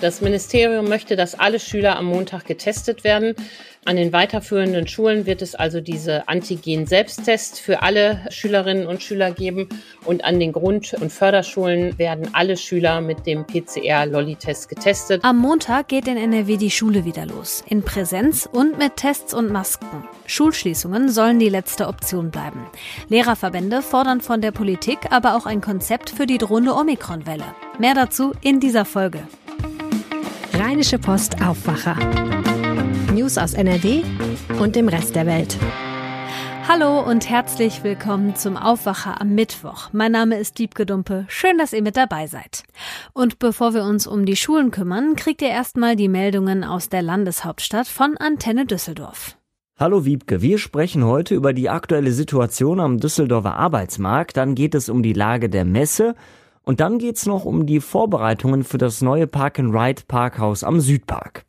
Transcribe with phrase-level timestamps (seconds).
[0.00, 3.34] Das Ministerium möchte, dass alle Schüler am Montag getestet werden.
[3.84, 9.68] An den weiterführenden Schulen wird es also diese Antigen-Selbsttests für alle Schülerinnen und Schüler geben.
[10.04, 15.22] Und an den Grund- und Förderschulen werden alle Schüler mit dem PCR-Lolli-Test getestet.
[15.22, 17.62] Am Montag geht in NRW die Schule wieder los.
[17.68, 20.04] In Präsenz und mit Tests und Masken.
[20.26, 22.66] Schulschließungen sollen die letzte Option bleiben.
[23.08, 27.54] Lehrerverbände fordern von der Politik aber auch ein Konzept für die drohende Omikron-Welle.
[27.78, 29.22] Mehr dazu in dieser Folge.
[30.62, 31.96] Rheinische Post Aufwacher.
[33.14, 34.02] News aus NRW
[34.60, 35.56] und dem Rest der Welt.
[36.68, 39.88] Hallo und herzlich willkommen zum Aufwacher am Mittwoch.
[39.94, 41.24] Mein Name ist Diebke Dumpe.
[41.28, 42.64] Schön, dass ihr mit dabei seid.
[43.14, 47.00] Und bevor wir uns um die Schulen kümmern, kriegt ihr erstmal die Meldungen aus der
[47.00, 49.38] Landeshauptstadt von Antenne Düsseldorf.
[49.78, 54.36] Hallo Wiebke, wir sprechen heute über die aktuelle Situation am Düsseldorfer Arbeitsmarkt.
[54.36, 56.16] Dann geht es um die Lage der Messe
[56.64, 61.44] und dann geht's noch um die Vorbereitungen für das neue Park-and-Ride Parkhaus am Südpark.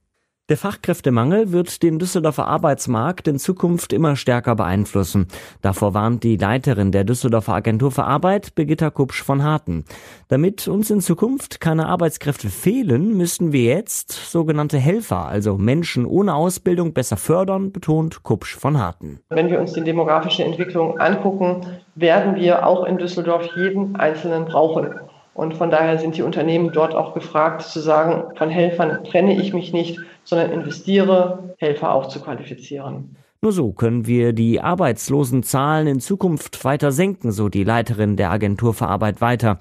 [0.52, 5.28] Der Fachkräftemangel wird den Düsseldorfer Arbeitsmarkt in Zukunft immer stärker beeinflussen.
[5.62, 9.86] Davor warnt die Leiterin der Düsseldorfer Agentur für Arbeit, Birgitta Kupsch von Harten.
[10.28, 16.36] Damit uns in Zukunft keine Arbeitskräfte fehlen, müssten wir jetzt sogenannte Helfer, also Menschen ohne
[16.36, 19.22] Ausbildung, besser fördern, betont Kupsch von Harten.
[19.30, 24.96] Wenn wir uns die demografische Entwicklung angucken, werden wir auch in Düsseldorf jeden Einzelnen brauchen.
[25.34, 29.54] Und von daher sind die Unternehmen dort auch gefragt zu sagen, von Helfern trenne ich
[29.54, 33.16] mich nicht, sondern investiere, Helfer auch zu qualifizieren.
[33.42, 38.74] Nur so können wir die Arbeitslosenzahlen in Zukunft weiter senken, so die Leiterin der Agentur
[38.76, 39.58] für Arbeit weiter.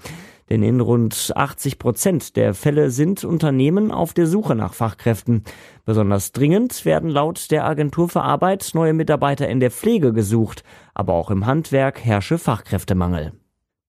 [0.51, 5.45] Denn in rund 80 Prozent der Fälle sind Unternehmen auf der Suche nach Fachkräften.
[5.87, 11.15] Besonders dringend werden laut der Agentur für Arbeit neue Mitarbeiter in der Pflege gesucht, aber
[11.15, 13.33] auch im Handwerk herrsche Fachkräftemangel.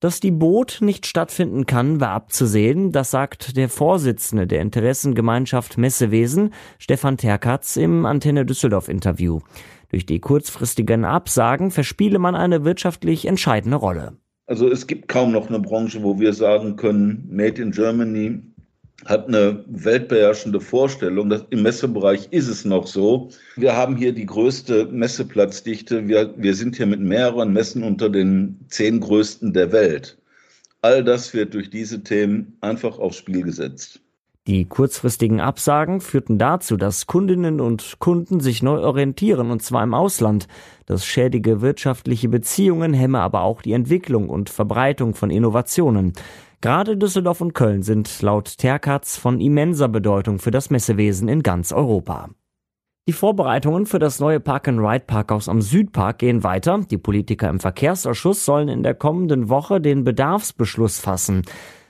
[0.01, 6.55] Dass die Boot nicht stattfinden kann, war abzusehen, das sagt der Vorsitzende der Interessengemeinschaft Messewesen,
[6.79, 9.41] Stefan Terkatz, im Antenne Düsseldorf Interview.
[9.89, 14.17] Durch die kurzfristigen Absagen verspiele man eine wirtschaftlich entscheidende Rolle.
[14.47, 18.41] Also es gibt kaum noch eine Branche, wo wir sagen können, Made in Germany
[19.05, 21.29] hat eine weltbeherrschende Vorstellung.
[21.29, 23.29] Das, Im Messebereich ist es noch so.
[23.55, 26.07] Wir haben hier die größte Messeplatzdichte.
[26.07, 30.17] Wir, wir sind hier mit mehreren Messen unter den zehn größten der Welt.
[30.81, 34.01] All das wird durch diese Themen einfach aufs Spiel gesetzt.
[34.47, 39.93] Die kurzfristigen Absagen führten dazu, dass Kundinnen und Kunden sich neu orientieren, und zwar im
[39.93, 40.47] Ausland.
[40.87, 46.13] Das schädige wirtschaftliche Beziehungen, hemme aber auch die Entwicklung und Verbreitung von Innovationen.
[46.61, 51.71] Gerade Düsseldorf und Köln sind laut Terkatz von immenser Bedeutung für das Messewesen in ganz
[51.71, 52.29] Europa.
[53.07, 56.79] Die Vorbereitungen für das neue Park-and-Ride-Parkhaus am Südpark gehen weiter.
[56.91, 61.41] Die Politiker im Verkehrsausschuss sollen in der kommenden Woche den Bedarfsbeschluss fassen.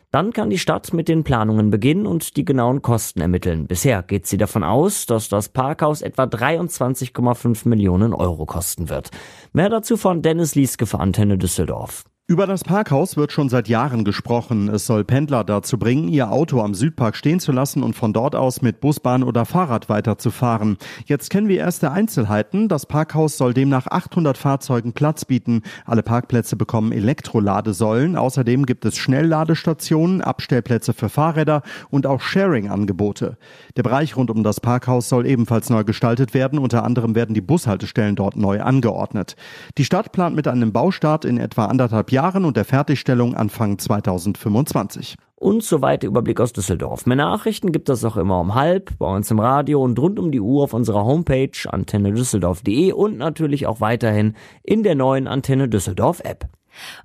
[0.09, 3.67] Dann kann die Stadt mit den Planungen beginnen und die genauen Kosten ermitteln.
[3.67, 9.11] Bisher geht sie davon aus, dass das Parkhaus etwa 23,5 Millionen Euro kosten wird.
[9.51, 12.05] Mehr dazu von Dennis Lieske für Antenne Düsseldorf.
[12.31, 14.69] Über das Parkhaus wird schon seit Jahren gesprochen.
[14.69, 18.37] Es soll Pendler dazu bringen, ihr Auto am Südpark stehen zu lassen und von dort
[18.37, 20.77] aus mit Bus, Bahn oder Fahrrad weiterzufahren.
[21.05, 22.69] Jetzt kennen wir erste Einzelheiten.
[22.69, 25.63] Das Parkhaus soll demnach 800 Fahrzeugen Platz bieten.
[25.83, 28.15] Alle Parkplätze bekommen Elektroladesäulen.
[28.15, 33.35] Außerdem gibt es Schnellladestationen, Abstellplätze für Fahrräder und auch Sharing-Angebote.
[33.75, 36.59] Der Bereich rund um das Parkhaus soll ebenfalls neu gestaltet werden.
[36.59, 39.35] Unter anderem werden die Bushaltestellen dort neu angeordnet.
[39.77, 43.79] Die Stadt plant mit einem Baustart in etwa anderthalb Jahren Jahren und der Fertigstellung Anfang
[43.79, 45.15] 2025.
[45.37, 47.07] Und soweit der Überblick aus Düsseldorf.
[47.07, 50.31] Mehr Nachrichten gibt es auch immer um halb bei uns im Radio und rund um
[50.31, 56.19] die Uhr auf unserer Homepage antennedüsseldorf.de und natürlich auch weiterhin in der neuen Antenne Düsseldorf
[56.23, 56.45] App.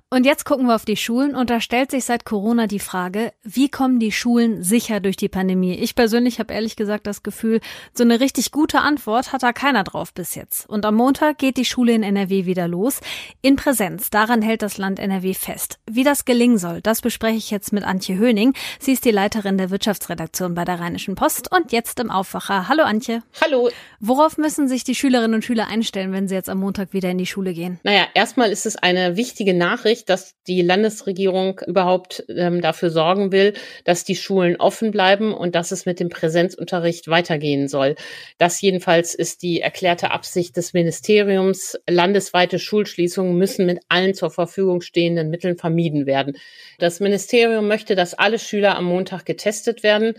[0.09, 3.33] Und jetzt gucken wir auf die Schulen und da stellt sich seit Corona die Frage,
[3.43, 5.73] wie kommen die Schulen sicher durch die Pandemie?
[5.73, 7.59] Ich persönlich habe ehrlich gesagt das Gefühl,
[7.93, 10.69] so eine richtig gute Antwort hat da keiner drauf bis jetzt.
[10.69, 13.01] Und am Montag geht die Schule in NRW wieder los.
[13.41, 14.09] In Präsenz.
[14.09, 15.79] Daran hält das Land NRW fest.
[15.85, 18.53] Wie das gelingen soll, das bespreche ich jetzt mit Antje Höning.
[18.79, 22.69] Sie ist die Leiterin der Wirtschaftsredaktion bei der Rheinischen Post und jetzt im Aufwacher.
[22.69, 23.23] Hallo Antje.
[23.43, 23.69] Hallo.
[23.99, 27.17] Worauf müssen sich die Schülerinnen und Schüler einstellen, wenn sie jetzt am Montag wieder in
[27.17, 27.79] die Schule gehen?
[27.83, 33.53] Naja, erstmal ist es eine wichtige Nachricht, dass die Landesregierung überhaupt ähm, dafür sorgen will,
[33.83, 37.95] dass die Schulen offen bleiben und dass es mit dem Präsenzunterricht weitergehen soll.
[38.37, 41.77] Das jedenfalls ist die erklärte Absicht des Ministeriums.
[41.89, 46.37] Landesweite Schulschließungen müssen mit allen zur Verfügung stehenden Mitteln vermieden werden.
[46.79, 50.13] Das Ministerium möchte, dass alle Schüler am Montag getestet werden.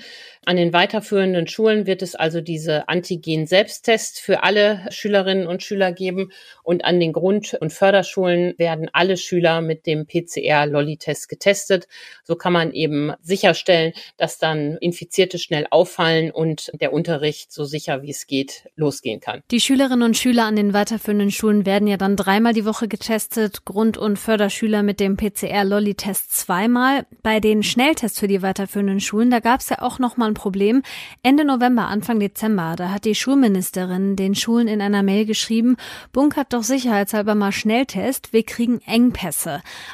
[0.45, 6.33] An den weiterführenden Schulen wird es also diese Antigen-Selbsttests für alle Schülerinnen und Schüler geben
[6.63, 11.87] und an den Grund- und Förderschulen werden alle Schüler mit dem PCR-Lolli-Test getestet.
[12.25, 18.03] So kann man eben sicherstellen, dass dann Infizierte schnell auffallen und der Unterricht so sicher
[18.03, 19.43] wie es geht losgehen kann.
[19.51, 23.65] Die Schülerinnen und Schüler an den weiterführenden Schulen werden ja dann dreimal die Woche getestet,
[23.65, 27.07] Grund- und Förderschüler mit dem PCR-Lolli-Test zweimal.
[27.23, 30.35] Bei den Schnelltests für die weiterführenden Schulen, da gab es ja auch noch mal ein
[30.35, 30.83] Problem.
[31.23, 35.77] Ende November, Anfang Dezember, da hat die Schulministerin den Schulen in einer Mail geschrieben,
[36.13, 39.18] bunkert doch sicherheitshalber mal Schnelltest, wir kriegen Engpässe.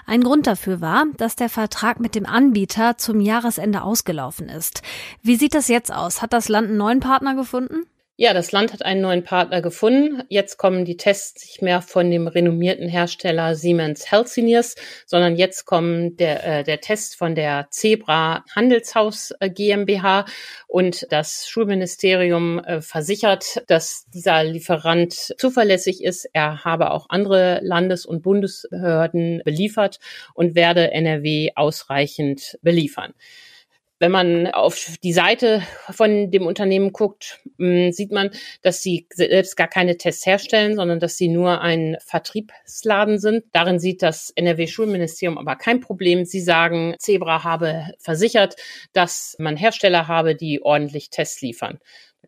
[0.07, 4.83] Ein Grund dafür war, dass der Vertrag mit dem Anbieter zum Jahresende ausgelaufen ist.
[5.23, 6.23] Wie sieht das jetzt aus?
[6.23, 7.87] Hat das Land einen neuen Partner gefunden?
[8.17, 10.23] Ja, das Land hat einen neuen Partner gefunden.
[10.29, 16.17] Jetzt kommen die Tests nicht mehr von dem renommierten Hersteller Siemens Healthineers, sondern jetzt kommen
[16.17, 20.27] der, äh, der Test von der Zebra Handelshaus äh, GmbH
[20.69, 26.29] und das Schulministerium äh, versichert, dass dieser Lieferant zuverlässig ist.
[26.33, 29.99] Er habe auch andere Landes- und Bundesbehörden beliefert
[30.35, 33.13] und werde NRW ausreichend beliefern.
[34.01, 38.31] Wenn man auf die Seite von dem Unternehmen guckt, hm, sieht man,
[38.63, 43.45] dass sie selbst gar keine Tests herstellen, sondern dass sie nur ein Vertriebsladen sind.
[43.53, 46.25] Darin sieht das NRW-Schulministerium aber kein Problem.
[46.25, 48.57] Sie sagen, Zebra habe versichert,
[48.93, 51.79] dass man Hersteller habe, die ordentlich Tests liefern.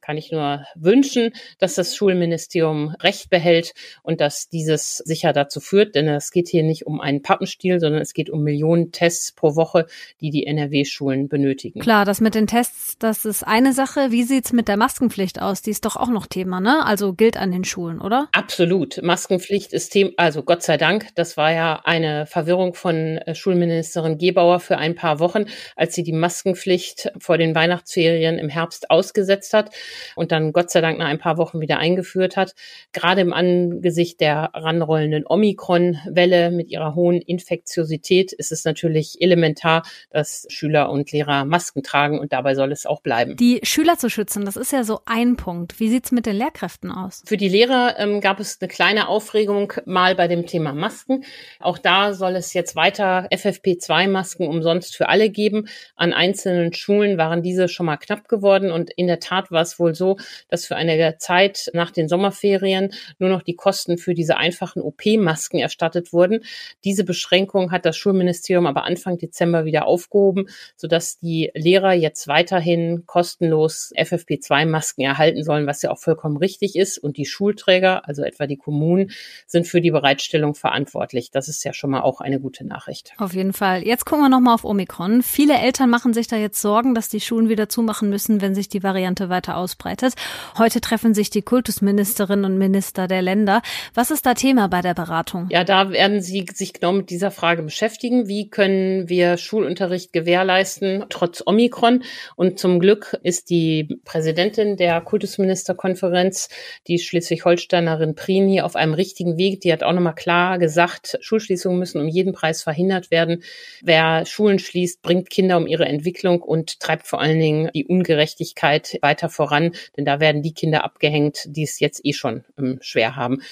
[0.06, 3.74] Kann ich nur wünschen, dass das Schulministerium Recht behält
[4.04, 8.00] und dass dieses sicher dazu führt, denn es geht hier nicht um einen Pappenstiel, sondern
[8.00, 9.86] es geht um Millionen Tests pro Woche,
[10.20, 11.80] die die NRW-Schulen benötigen.
[11.80, 14.12] Klar, das mit den Tests, das ist eine Sache.
[14.12, 15.60] Wie sieht's mit der Maskenpflicht aus?
[15.60, 16.86] Die ist doch auch noch Thema, ne?
[16.86, 18.28] Also gilt an den Schulen, oder?
[18.30, 19.02] Absolut.
[19.02, 24.18] Maskenpflicht ist Thema, also Gott sei Dank, das war ja eine Verwirrung von äh, Schulministerin
[24.18, 29.52] Gebauer für ein paar Wochen, als sie die Maskenpflicht vor den Weihnachtsferien im Herbst ausgesetzt
[29.52, 29.70] hat
[30.14, 32.54] und dann Gott sei Dank nach ein paar Wochen wieder eingeführt hat.
[32.92, 40.46] Gerade im Angesicht der ranrollenden Omikron-Welle mit ihrer hohen Infektiosität ist es natürlich elementar, dass
[40.48, 43.36] Schüler und Lehrer Masken tragen und dabei soll es auch bleiben.
[43.36, 45.78] Die Schüler zu schützen, das ist ja so ein Punkt.
[45.80, 47.22] Wie sieht's mit den Lehrkräften aus?
[47.26, 51.24] Für die Lehrer ähm, gab es eine kleine Aufregung mal bei dem Thema Masken.
[51.60, 55.68] Auch da soll es jetzt weiter FFP2-Masken umsonst für alle geben.
[55.94, 59.75] An einzelnen Schulen waren diese schon mal knapp geworden und in der Tat war es
[59.78, 60.16] wohl so,
[60.48, 65.58] dass für eine Zeit nach den Sommerferien nur noch die Kosten für diese einfachen OP-Masken
[65.58, 66.40] erstattet wurden.
[66.84, 73.04] Diese Beschränkung hat das Schulministerium aber Anfang Dezember wieder aufgehoben, sodass die Lehrer jetzt weiterhin
[73.06, 76.98] kostenlos FFP2-Masken erhalten sollen, was ja auch vollkommen richtig ist.
[76.98, 79.10] Und die Schulträger, also etwa die Kommunen,
[79.46, 81.30] sind für die Bereitstellung verantwortlich.
[81.30, 83.12] Das ist ja schon mal auch eine gute Nachricht.
[83.18, 83.86] Auf jeden Fall.
[83.86, 85.22] Jetzt gucken wir nochmal auf Omikron.
[85.22, 88.68] Viele Eltern machen sich da jetzt Sorgen, dass die Schulen wieder zumachen müssen, wenn sich
[88.68, 90.14] die Variante weiter ausbreitet.
[90.58, 93.62] Heute treffen sich die Kultusministerinnen und Minister der Länder.
[93.94, 95.48] Was ist da Thema bei der Beratung?
[95.50, 98.28] Ja, da werden sie sich genau mit dieser Frage beschäftigen.
[98.28, 102.04] Wie können wir Schulunterricht gewährleisten, trotz Omikron?
[102.36, 106.48] Und zum Glück ist die Präsidentin der Kultusministerkonferenz,
[106.86, 109.62] die Schleswig-Holsteinerin Prien, hier auf einem richtigen Weg.
[109.62, 113.42] Die hat auch nochmal klar gesagt, Schulschließungen müssen um jeden Preis verhindert werden.
[113.82, 118.98] Wer Schulen schließt, bringt Kinder um ihre Entwicklung und treibt vor allen Dingen die Ungerechtigkeit
[119.02, 123.16] weiter voran, denn da werden die Kinder abgehängt, die es jetzt eh schon ähm, schwer
[123.16, 123.42] haben.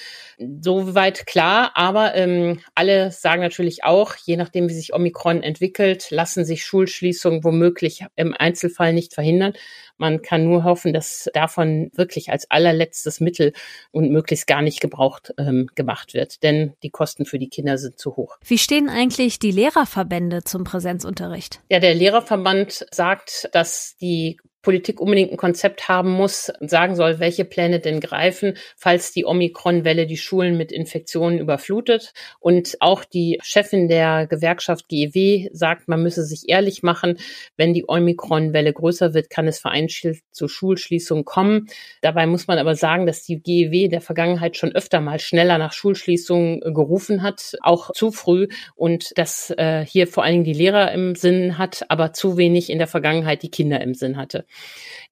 [0.61, 6.45] Soweit klar, aber ähm, alle sagen natürlich auch, je nachdem, wie sich Omikron entwickelt, lassen
[6.45, 9.53] sich Schulschließungen womöglich im Einzelfall nicht verhindern.
[9.97, 13.53] Man kann nur hoffen, dass davon wirklich als allerletztes Mittel
[13.91, 17.97] und möglichst gar nicht gebraucht ähm, gemacht wird, denn die Kosten für die Kinder sind
[17.97, 18.37] zu hoch.
[18.43, 21.61] Wie stehen eigentlich die Lehrerverbände zum Präsenzunterricht?
[21.69, 27.45] Ja, der Lehrerverband sagt, dass die Politik unbedingt ein Konzept haben muss sagen soll, welche
[27.45, 32.13] Pläne denn greifen, falls die Omikron-Welle die Schulen mit Infektionen überflutet.
[32.39, 37.19] Und auch die Chefin der Gewerkschaft GEW sagt, man müsse sich ehrlich machen,
[37.57, 41.67] wenn die Omikron-Welle größer wird, kann es vereinzelt zu Schulschließungen kommen.
[42.01, 45.59] Dabei muss man aber sagen, dass die GEW in der Vergangenheit schon öfter mal schneller
[45.59, 50.53] nach Schulschließungen gerufen hat, auch zu früh und dass äh, hier vor allen Dingen die
[50.53, 54.45] Lehrer im Sinn hat, aber zu wenig in der Vergangenheit die Kinder im Sinn hatte.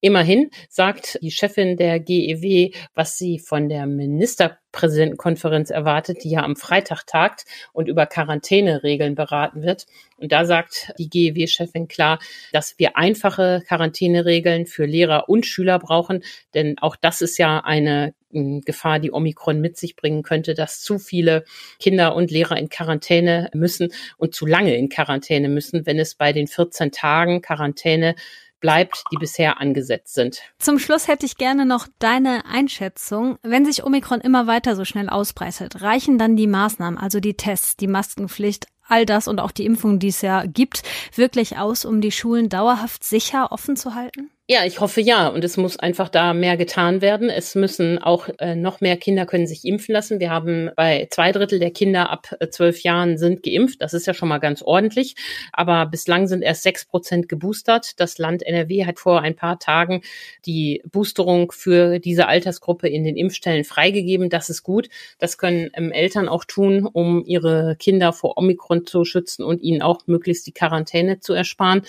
[0.03, 6.57] Immerhin sagt die Chefin der GEW, was sie von der Ministerpräsidentenkonferenz erwartet, die ja am
[6.57, 9.85] Freitag tagt und über Quarantäneregeln beraten wird.
[10.17, 12.19] Und da sagt die GEW-Chefin klar,
[12.51, 16.21] dass wir einfache Quarantäneregeln für Lehrer und Schüler brauchen,
[16.53, 20.81] denn auch das ist ja eine hm, Gefahr, die Omikron mit sich bringen könnte, dass
[20.81, 21.45] zu viele
[21.79, 26.33] Kinder und Lehrer in Quarantäne müssen und zu lange in Quarantäne müssen, wenn es bei
[26.33, 28.15] den 14 Tagen Quarantäne
[28.63, 30.41] bleibt, die bisher angesetzt sind.
[30.57, 33.37] Zum Schluss hätte ich gerne noch deine Einschätzung.
[33.43, 37.75] Wenn sich Omikron immer weiter so schnell ausbreitet, reichen dann die Maßnahmen, also die Tests,
[37.75, 40.81] die Maskenpflicht, all das und auch die Impfung, die es ja gibt,
[41.13, 44.31] wirklich aus, um die Schulen dauerhaft sicher offen zu halten?
[44.49, 45.29] Ja, ich hoffe ja.
[45.29, 47.29] Und es muss einfach da mehr getan werden.
[47.29, 50.19] Es müssen auch äh, noch mehr Kinder können sich impfen lassen.
[50.19, 53.81] Wir haben bei zwei Drittel der Kinder ab äh, zwölf Jahren sind geimpft.
[53.81, 55.15] Das ist ja schon mal ganz ordentlich.
[55.53, 57.97] Aber bislang sind erst sechs Prozent geboostert.
[58.01, 60.01] Das Land NRW hat vor ein paar Tagen
[60.45, 64.29] die Boosterung für diese Altersgruppe in den Impfstellen freigegeben.
[64.29, 64.89] Das ist gut.
[65.19, 69.81] Das können ähm, Eltern auch tun, um ihre Kinder vor Omikron zu schützen und ihnen
[69.81, 71.83] auch möglichst die Quarantäne zu ersparen.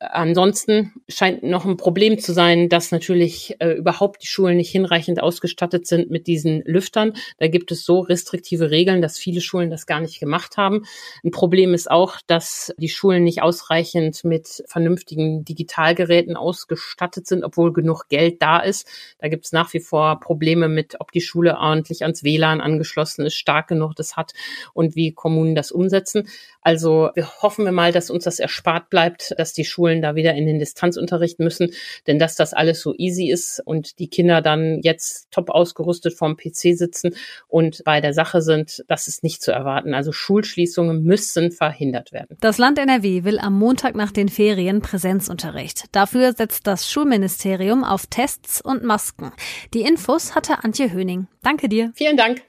[0.00, 4.56] Äh, ansonsten scheint noch ein Problem Problem zu sein, dass natürlich äh, überhaupt die Schulen
[4.56, 7.12] nicht hinreichend ausgestattet sind mit diesen Lüftern.
[7.38, 10.82] Da gibt es so restriktive Regeln, dass viele Schulen das gar nicht gemacht haben.
[11.22, 17.72] Ein Problem ist auch, dass die Schulen nicht ausreichend mit vernünftigen Digitalgeräten ausgestattet sind, obwohl
[17.72, 18.88] genug Geld da ist.
[19.20, 23.24] Da gibt es nach wie vor Probleme mit, ob die Schule ordentlich ans WLAN angeschlossen
[23.24, 24.32] ist, stark genug das hat
[24.72, 26.26] und wie Kommunen das umsetzen.
[26.60, 30.34] Also wir hoffen wir mal, dass uns das erspart bleibt, dass die Schulen da wieder
[30.34, 31.70] in den Distanzunterricht müssen.
[32.06, 36.36] Denn dass das alles so easy ist und die Kinder dann jetzt top ausgerüstet vorm
[36.36, 37.14] PC sitzen
[37.48, 39.94] und bei der Sache sind, das ist nicht zu erwarten.
[39.94, 42.36] Also Schulschließungen müssen verhindert werden.
[42.40, 45.84] Das Land NRW will am Montag nach den Ferien Präsenzunterricht.
[45.92, 49.32] Dafür setzt das Schulministerium auf Tests und Masken.
[49.72, 51.26] Die Infos hatte Antje Höning.
[51.42, 51.92] Danke dir.
[51.94, 52.42] Vielen Dank.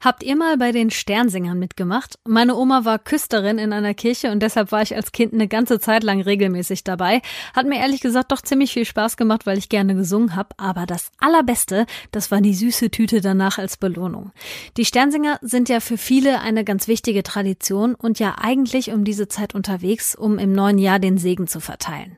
[0.00, 2.18] Habt ihr mal bei den Sternsingern mitgemacht?
[2.24, 5.80] Meine Oma war Küsterin in einer Kirche und deshalb war ich als Kind eine ganze
[5.80, 7.22] Zeit lang regelmäßig dabei.
[7.54, 10.50] Hat mir ehrlich gesagt doch ziemlich viel Spaß gemacht, weil ich gerne gesungen habe.
[10.56, 14.32] Aber das Allerbeste, das war die süße Tüte danach als Belohnung.
[14.76, 19.28] Die Sternsinger sind ja für viele eine ganz wichtige Tradition und ja eigentlich um diese
[19.28, 22.16] Zeit unterwegs, um im neuen Jahr den Segen zu verteilen.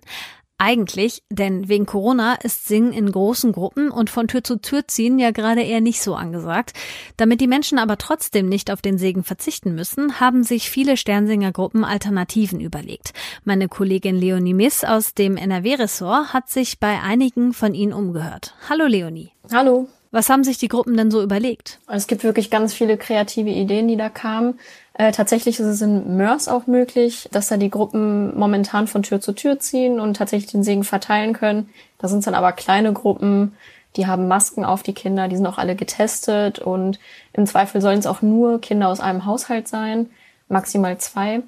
[0.61, 5.21] Eigentlich, denn wegen Corona ist Singen in großen Gruppen und von Tür zu Tür ziehen
[5.21, 6.73] ja gerade eher nicht so angesagt.
[7.17, 11.85] Damit die Menschen aber trotzdem nicht auf den Segen verzichten müssen, haben sich viele Sternsingergruppen
[11.85, 13.13] Alternativen überlegt.
[13.45, 18.57] Meine Kollegin Leonie Miss aus dem NRW-Ressort hat sich bei einigen von ihnen umgehört.
[18.69, 19.31] Hallo Leonie.
[19.53, 19.89] Hallo.
[20.11, 21.79] Was haben sich die Gruppen denn so überlegt?
[21.87, 24.59] Es gibt wirklich ganz viele kreative Ideen, die da kamen.
[24.99, 29.21] Äh, tatsächlich ist es in Mörs auch möglich, dass da die Gruppen momentan von Tür
[29.21, 31.71] zu Tür ziehen und tatsächlich den Segen verteilen können.
[31.99, 33.55] Da sind es dann aber kleine Gruppen,
[33.97, 36.99] die haben Masken auf die Kinder, die sind auch alle getestet und
[37.33, 40.11] im Zweifel sollen es auch nur Kinder aus einem Haushalt sein,
[40.49, 41.43] maximal zwei.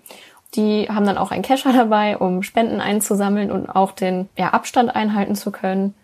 [0.55, 4.95] Die haben dann auch einen Kescher dabei, um Spenden einzusammeln und auch den ja, Abstand
[4.95, 5.95] einhalten zu können.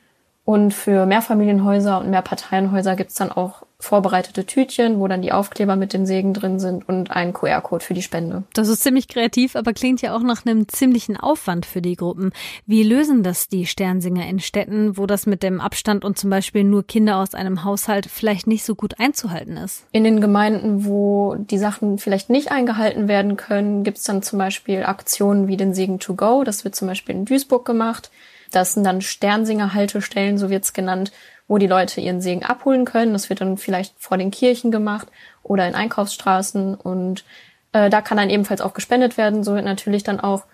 [0.47, 5.93] Und für Mehrfamilienhäuser und Mehrparteienhäuser gibt's dann auch vorbereitete Tütchen, wo dann die Aufkleber mit
[5.93, 8.45] dem Segen drin sind und ein QR-Code für die Spende.
[8.55, 12.31] Das ist ziemlich kreativ, aber klingt ja auch nach einem ziemlichen Aufwand für die Gruppen.
[12.65, 16.63] Wie lösen das die Sternsinger in Städten, wo das mit dem Abstand und zum Beispiel
[16.63, 19.85] nur Kinder aus einem Haushalt vielleicht nicht so gut einzuhalten ist?
[19.91, 24.85] In den Gemeinden, wo die Sachen vielleicht nicht eingehalten werden können, gibt's dann zum Beispiel
[24.85, 26.45] Aktionen wie den Segen to go.
[26.45, 28.13] Das wird zum Beispiel in Duisburg gemacht.
[28.57, 31.13] Das sind dann Sternsinger-Haltestellen, so wird's genannt,
[31.47, 33.13] wo die Leute ihren Segen abholen können.
[33.13, 35.09] Das wird dann vielleicht vor den Kirchen gemacht
[35.43, 37.25] oder in Einkaufsstraßen und
[37.73, 39.45] äh, da kann dann ebenfalls auch gespendet werden.
[39.45, 40.45] So wird natürlich dann auch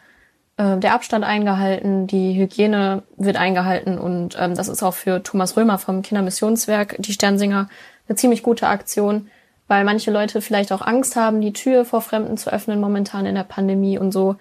[0.57, 5.57] äh, der Abstand eingehalten, die Hygiene wird eingehalten und ähm, das ist auch für Thomas
[5.57, 7.69] Römer vom Kindermissionswerk, die Sternsinger,
[8.09, 9.31] eine ziemlich gute Aktion,
[9.69, 13.37] weil manche Leute vielleicht auch Angst haben, die Tür vor Fremden zu öffnen momentan in
[13.37, 14.35] der Pandemie und so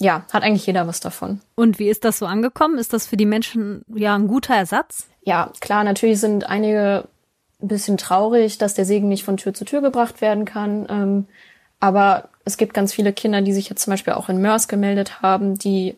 [0.00, 1.40] ja, hat eigentlich jeder was davon.
[1.54, 2.78] Und wie ist das so angekommen?
[2.78, 5.06] Ist das für die Menschen ja ein guter Ersatz?
[5.22, 7.08] Ja, klar, natürlich sind einige
[7.62, 10.86] ein bisschen traurig, dass der Segen nicht von Tür zu Tür gebracht werden kann.
[10.90, 11.26] Ähm,
[11.80, 15.22] aber es gibt ganz viele Kinder, die sich jetzt zum Beispiel auch in Mörs gemeldet
[15.22, 15.96] haben, die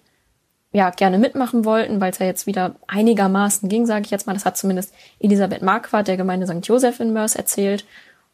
[0.73, 4.35] ja gerne mitmachen wollten, weil es ja jetzt wieder einigermaßen ging, sage ich jetzt mal.
[4.35, 6.67] Das hat zumindest Elisabeth Marquardt der Gemeinde St.
[6.67, 7.85] Joseph in Mörs erzählt.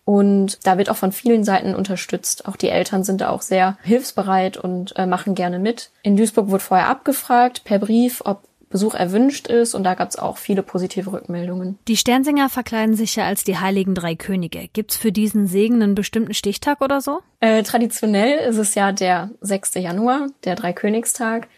[0.05, 2.47] Und da wird auch von vielen Seiten unterstützt.
[2.49, 5.91] Auch die Eltern sind da auch sehr hilfsbereit und äh, machen gerne mit.
[6.03, 8.43] In Duisburg wurde vorher abgefragt per Brief, ob
[8.73, 11.79] Besuch erwünscht ist und da gab es auch viele positive Rückmeldungen.
[11.87, 14.69] Die Sternsinger verkleiden sich ja als die heiligen drei Könige.
[14.73, 17.21] Gibt's für diesen Segen einen bestimmten Stichtag oder so?
[17.41, 19.75] Äh, traditionell ist es ja der 6.
[19.75, 21.49] Januar, der Dreikönigstag.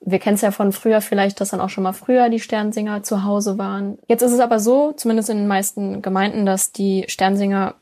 [0.00, 3.02] Wir kennen es ja von früher vielleicht, dass dann auch schon mal früher die Sternsinger
[3.04, 3.98] zu Hause waren.
[4.06, 7.74] Jetzt ist es aber so, zumindest in den meisten Gemeinden, dass die Sternsinger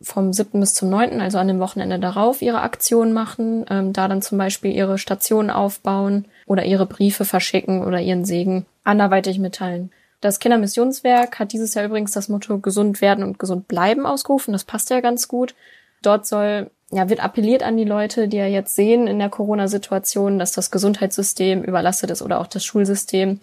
[0.00, 0.60] vom 7.
[0.60, 4.38] bis zum 9., also an dem Wochenende darauf, ihre Aktion machen, ähm, da dann zum
[4.38, 9.90] Beispiel ihre Stationen aufbauen oder ihre Briefe verschicken oder ihren Segen anderweitig mitteilen.
[10.20, 14.52] Das Kindermissionswerk hat dieses Jahr übrigens das Motto gesund werden und gesund bleiben ausgerufen.
[14.52, 15.54] Das passt ja ganz gut.
[16.02, 20.38] Dort soll ja, wird appelliert an die Leute, die ja jetzt sehen in der Corona-Situation,
[20.38, 23.40] dass das Gesundheitssystem überlastet ist oder auch das Schulsystem,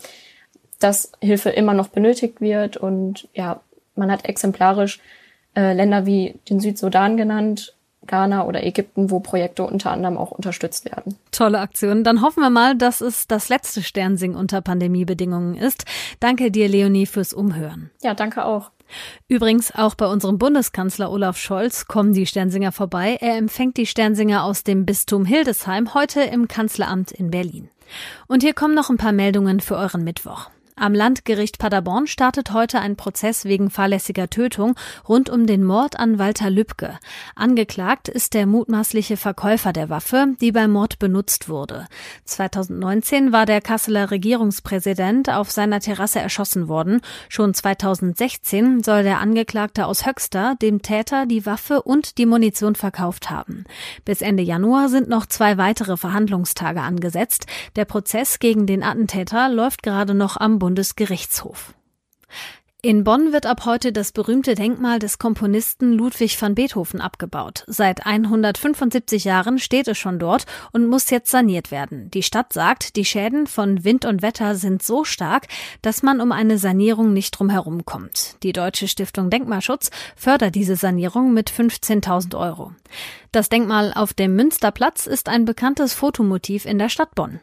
[0.79, 2.75] dass Hilfe immer noch benötigt wird.
[2.75, 3.61] Und ja,
[3.95, 4.99] man hat exemplarisch
[5.55, 7.75] äh, Länder wie den Südsudan genannt,
[8.07, 11.15] Ghana oder Ägypten, wo Projekte unter anderem auch unterstützt werden.
[11.31, 12.03] Tolle Aktion.
[12.03, 15.85] Dann hoffen wir mal, dass es das letzte Sternsing unter Pandemiebedingungen ist.
[16.19, 17.89] Danke dir, Leonie, fürs Umhören.
[18.03, 18.71] Ja, danke auch.
[19.27, 23.17] Übrigens auch bei unserem Bundeskanzler Olaf Scholz kommen die Sternsinger vorbei.
[23.19, 27.69] Er empfängt die Sternsinger aus dem Bistum Hildesheim heute im Kanzleramt in Berlin.
[28.27, 30.49] Und hier kommen noch ein paar Meldungen für euren Mittwoch.
[30.77, 34.75] Am Landgericht Paderborn startet heute ein Prozess wegen fahrlässiger Tötung
[35.07, 36.99] rund um den Mord an Walter Lübcke.
[37.33, 41.87] Angeklagt ist der mutmaßliche Verkäufer der Waffe, die beim Mord benutzt wurde.
[42.25, 46.99] 2019 war der Kasseler Regierungspräsident auf seiner Terrasse erschossen worden.
[47.29, 53.29] Schon 2016 soll der Angeklagte aus Höxter dem Täter die Waffe und die Munition verkauft
[53.29, 53.63] haben.
[54.03, 57.45] Bis Ende Januar sind noch zwei weitere Verhandlungstage angesetzt.
[57.77, 61.75] Der Prozess gegen den Attentäter läuft gerade noch am Bundesgerichtshof.
[62.81, 67.63] In Bonn wird ab heute das berühmte Denkmal des Komponisten Ludwig van Beethoven abgebaut.
[67.67, 72.09] Seit 175 Jahren steht es schon dort und muss jetzt saniert werden.
[72.09, 75.49] Die Stadt sagt, die Schäden von Wind und Wetter sind so stark,
[75.83, 78.37] dass man um eine Sanierung nicht drumherum kommt.
[78.41, 82.73] Die Deutsche Stiftung Denkmalschutz fördert diese Sanierung mit 15.000 Euro.
[83.31, 87.39] Das Denkmal auf dem Münsterplatz ist ein bekanntes Fotomotiv in der Stadt Bonn.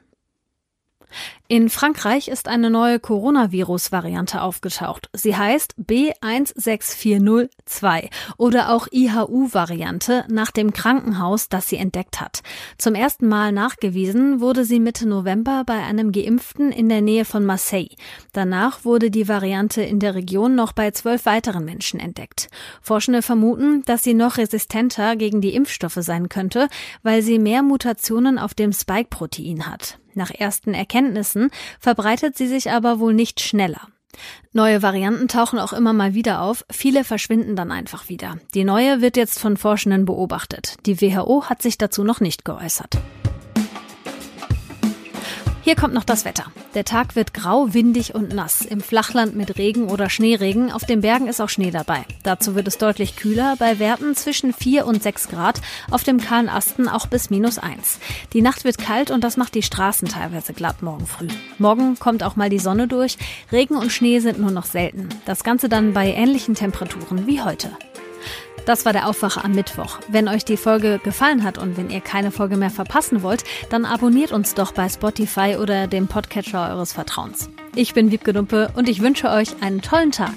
[1.48, 5.10] In Frankreich ist eine neue Coronavirus-Variante aufgetaucht.
[5.12, 12.40] Sie heißt B16402 oder auch IHU-Variante nach dem Krankenhaus, das sie entdeckt hat.
[12.78, 17.44] Zum ersten Mal nachgewiesen wurde sie Mitte November bei einem Geimpften in der Nähe von
[17.44, 17.90] Marseille.
[18.32, 22.48] Danach wurde die Variante in der Region noch bei zwölf weiteren Menschen entdeckt.
[22.80, 26.68] Forschende vermuten, dass sie noch resistenter gegen die Impfstoffe sein könnte,
[27.02, 29.98] weil sie mehr Mutationen auf dem Spike-Protein hat.
[30.14, 31.50] Nach ersten Erkenntnissen
[31.80, 33.88] verbreitet sie sich aber wohl nicht schneller.
[34.52, 38.36] Neue Varianten tauchen auch immer mal wieder auf, viele verschwinden dann einfach wieder.
[38.54, 40.76] Die neue wird jetzt von Forschenden beobachtet.
[40.84, 42.98] Die WHO hat sich dazu noch nicht geäußert.
[45.64, 46.46] Hier kommt noch das Wetter.
[46.74, 48.62] Der Tag wird grau, windig und nass.
[48.62, 50.72] Im Flachland mit Regen oder Schneeregen.
[50.72, 52.04] Auf den Bergen ist auch Schnee dabei.
[52.24, 55.60] Dazu wird es deutlich kühler, bei Werten zwischen 4 und 6 Grad.
[55.88, 58.00] Auf dem kahlen Asten auch bis minus 1.
[58.32, 61.28] Die Nacht wird kalt und das macht die Straßen teilweise glatt morgen früh.
[61.58, 63.16] Morgen kommt auch mal die Sonne durch.
[63.52, 65.10] Regen und Schnee sind nur noch selten.
[65.26, 67.70] Das Ganze dann bei ähnlichen Temperaturen wie heute.
[68.64, 69.98] Das war der Aufwacher am Mittwoch.
[70.08, 73.84] Wenn euch die Folge gefallen hat und wenn ihr keine Folge mehr verpassen wollt, dann
[73.84, 77.48] abonniert uns doch bei Spotify oder dem Podcatcher eures Vertrauens.
[77.74, 80.34] Ich bin Wiebke Dumpe und ich wünsche euch einen tollen Tag.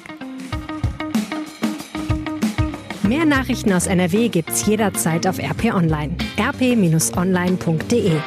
[3.03, 6.15] Mehr Nachrichten aus NRW gibt's jederzeit auf RP Online.
[6.39, 8.19] rp-online.de